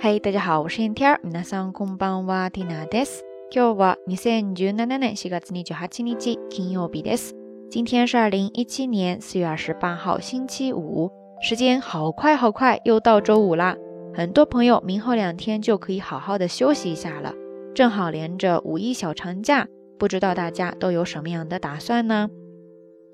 [0.00, 1.18] 嗨，大家好，我是燕天。
[1.24, 3.22] 皆さんこんばんは、ティナです。
[3.52, 7.32] 今日は二千十七年四月二十八日、金曜日です。
[7.72, 11.10] 今天是二零一七年四月二十八号星期五，
[11.42, 13.74] 时间好快好快，又到周五啦。
[14.14, 17.34] 很多朋友明后两天就可以好好的休息一下了，
[17.74, 19.66] 正好连着五一小长假，
[19.98, 22.28] 不知道大家都有什么样的打算呢？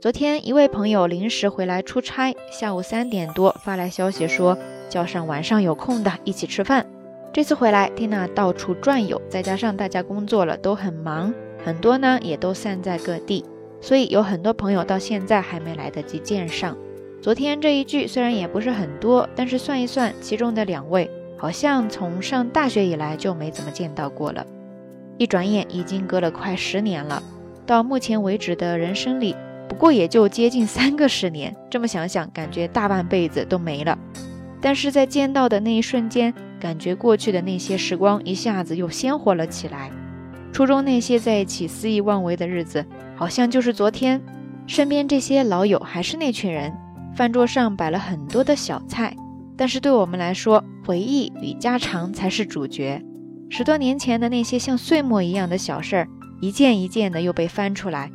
[0.02, 4.58] 昨天一位朋友临时回来出差，下午三点多发来消息说。
[4.88, 6.84] 叫上晚上有空的一起吃饭。
[7.32, 11.32] 这次回来，蒂娜到处转悠，再加上大家工作了都很忙，
[11.64, 13.44] 很多呢也都散在各地，
[13.80, 16.76] 所以有很多朋友到现在还没来得及见上。
[17.20, 24.46] 昨天这一句虽然也不是很多，但是算一算，其中的两位好像从上大学以来就没怎么见到过了。
[25.16, 27.20] 一转眼已经隔了快十年了，
[27.66, 29.34] 到目前为止的人生里，
[29.68, 31.54] 不过也就接近三个十年。
[31.70, 33.98] 这么想想，感觉大半辈子都没了。
[34.64, 39.90] 但是在见到的那一瞬间，感觉过去的那些时光一下子又鲜活了起来。
[40.54, 42.82] 初中那些在一起肆意妄为的日子，
[43.14, 44.18] 好像就是昨天。
[44.66, 46.72] 身边这些老友还是那群人，
[47.14, 49.14] 饭桌上摆了很多的小菜，
[49.54, 53.02] 但是对我们来说，回忆与家常才是主角。
[53.50, 56.08] 十多年前的那些像碎末一样的小事儿，
[56.40, 58.10] 一件一件的又被翻出来，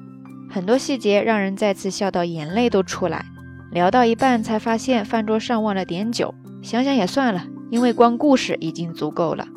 [0.50, 3.24] 很多细节让人再次笑到眼泪都出来。
[3.72, 9.48] 聊到一半才发现饭桌上忘了点酒，想想也算了，因为光故事已经足够了。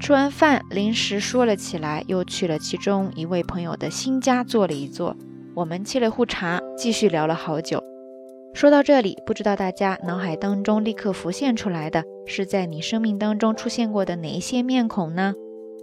[0.00, 5.14] 吃完饭，临时说了起来，又去了其中一位朋友的新家坐了一坐。
[5.54, 7.82] 我们沏了壶茶，继续聊了好久。
[8.54, 15.34] 说到这里，不知道大家脑海当中立刻浮现出来的是在你生命当中出现过的哪一些面孔呢？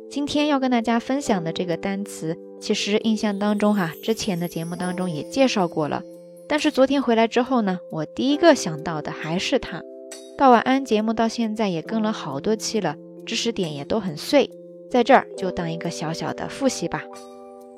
[0.09, 6.01] 今天要跟大家分享的这个单词，其实印象当中哈，之前的节目当中也介绍过了。
[6.47, 9.81] 但是昨天回来之后呢，我第一个想到的还是他。
[10.37, 12.95] 到晚安节目到现在也更了好多期了，
[13.25, 14.49] 知识点也都很碎，
[14.89, 17.03] 在这儿就当一个小小的复习吧。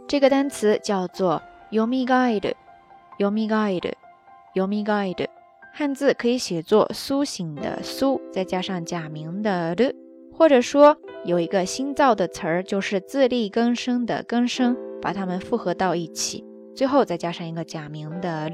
[0.08, 5.28] 这个单词叫做 “yomi guide”，yomi guide，yomi guide，
[5.74, 9.96] 汉字可以写作“苏醒”的“苏”，再加上假名的的”，
[10.38, 16.49] 或者说有一个新造的词儿就是“自力更生”的“更生”，把它们复合到一起。
[16.80, 18.50] 最后再加上一个假名的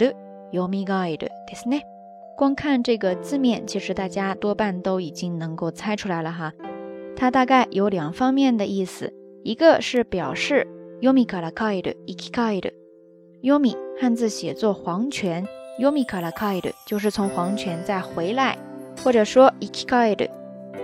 [0.51, 1.79] “u”，Yomi gaide d e s e
[2.35, 6.51] 光看这个字面，其实大家多半都已经能够猜出来了哈。
[7.15, 9.13] 它大概有两方面的意思，
[9.43, 10.65] 一个是表示
[11.03, 12.71] “Yomi kara k a i d e i k i k a i d e
[13.41, 15.45] y o m i 汉字写作“黄泉
[15.79, 18.57] ”，Yomi kara k a i d e 就是从黄泉再回来，
[19.03, 20.29] 或者说 i k i k a i d e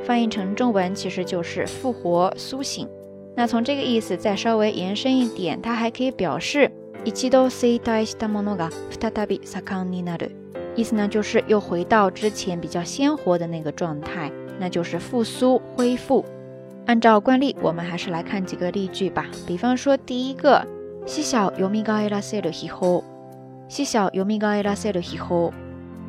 [0.04, 2.88] 翻译成中文其实就是复活、苏醒。
[3.36, 6.72] 那从这个意思再稍微延伸一点，它还可以表示。
[7.04, 10.36] 一度退したものが再び盛んになる。
[10.78, 16.24] 意思呢，就是又回到之前比较鲜活的那个状态，那就是复苏、恢复。
[16.86, 19.26] 按照惯例，我们还是来看几个例句吧。
[19.48, 20.66] 比方说，第一个
[21.08, 23.04] 细小由ミガエラせるひほ，
[23.68, 25.52] 细小由ミガエラせるひほ，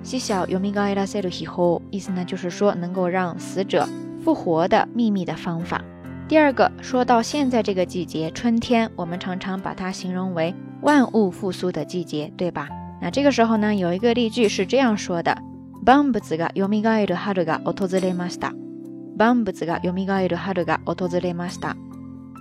[0.03, 1.81] 细小由ミガエラせるひほ。
[1.91, 3.89] 意思呢，就是说能够让死者
[4.23, 5.83] 复活的秘密的方法。
[6.29, 10.55] 第二个，说到现在这个季节，春天，我们常常把它形容为。
[10.82, 12.69] 万物复苏的季节，对吧？
[13.00, 15.38] 那这个时候呢，有一个例句是这样说的：
[15.87, 16.20] 万物が
[16.54, 18.53] 蘇る春が訪れました。
[19.16, 19.93] 万物が蘇
[20.28, 21.76] る春が訪れました。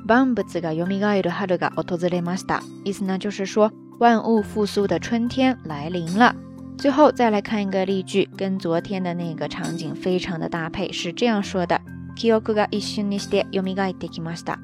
[0.07, 0.85] 万物が蘇
[1.21, 2.61] る春が訪れました。
[2.83, 6.35] 意思呢，就是说万物复苏的春天来临了。
[6.79, 11.79] 最后再来看一个例句，跟昨天的那个场景非常的搭配，是这样说的：
[12.15, 14.57] 記憶が一瞬にして蘇ってきました。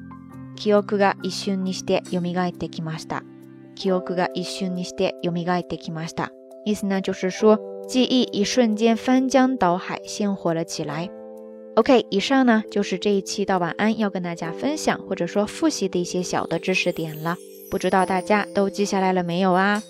[0.56, 3.22] 記憶が一瞬にして蘇ってきました。
[3.78, 6.30] 記憶が一瞬にして蘇ってきました。
[6.66, 7.58] 意思呢，就是說
[7.88, 11.08] 記憶一瞬間翻江倒海，鮮活了起來。
[11.76, 17.36] OK，以上呢就是這一期到晚安要跟大家分享，或者说複習的一些小的知識點了。
[17.70, 19.82] 不知道大家都記下來了沒有啊？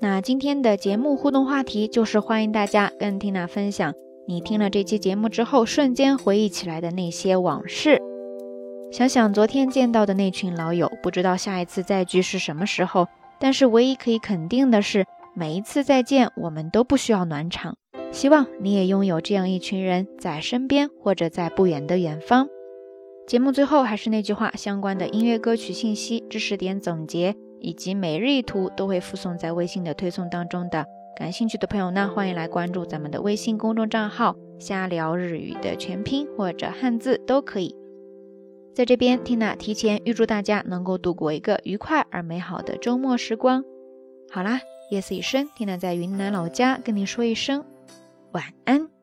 [0.00, 3.94] 那今天的節目互動話題就是歡迎大家跟 Tina 分享
[4.28, 8.05] 你聽了這期節目之後，瞬間回忆起來的那些往事。
[8.98, 13.06] 想想昨天见到的那群老友，不知道下一次再聚是什么时候。
[13.38, 15.04] 但是唯一可以肯定的是，
[15.34, 17.76] 每一次再见，我们都不需要暖场。
[18.10, 22.48] 希望你也拥有这样一群人在身边，或者在不远的远方。
[23.26, 30.86] 节目最后还是那句话，相关的音乐歌曲信息、知识点总结以及每日一图都会附送在微信的推送当中的。
[31.16, 37.76] 感兴趣的朋友呢，欢迎来关注咱们的微信公众账号“瞎聊日语”的全拼或者汉字都可以。
[38.76, 43.64] 在这边，Tina 提前预祝大家能够度过一个愉快而美好的周末时光。
[44.30, 47.64] 好啦，夜色已深，Tina 在云南老家跟你说一声
[48.32, 48.95] 晚安。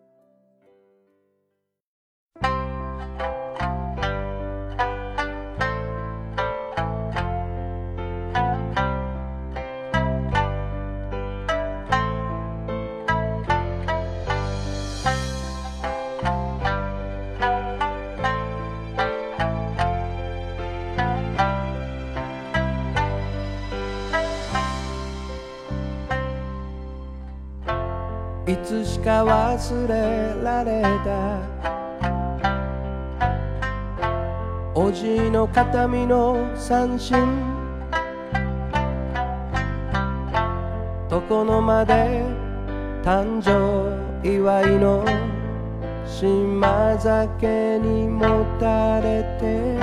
[29.03, 31.39] か忘れられた
[34.73, 37.17] おじいの形見の三振
[41.11, 42.23] 床の間で
[43.03, 43.51] 誕生
[44.25, 45.05] 祝いの
[46.07, 49.77] 島酒にもたれて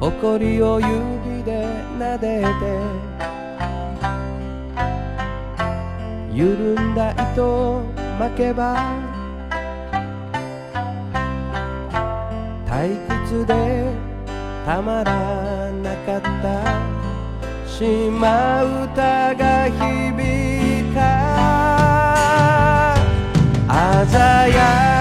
[0.00, 1.66] 誇りを指で
[1.98, 3.35] 撫でて
[6.36, 7.82] 緩んだ糸
[8.20, 8.94] 巻けば
[12.68, 13.00] 退
[13.30, 13.86] 屈で
[14.66, 16.28] たまらなかった
[17.66, 18.64] 島
[18.98, 19.80] 唄が響
[20.20, 22.92] いた
[24.06, 24.60] 鮮や
[24.90, 24.95] か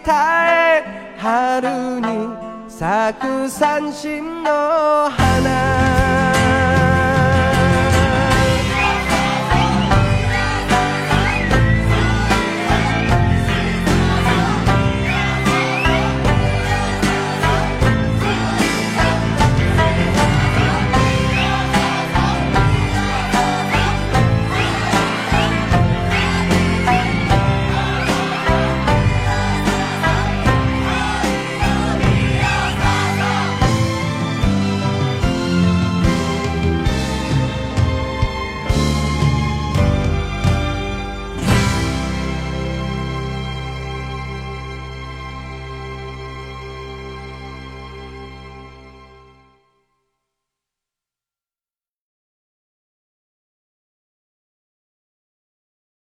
[0.08, 0.82] たえ
[1.18, 2.34] 春に
[2.66, 5.87] 咲く三振の花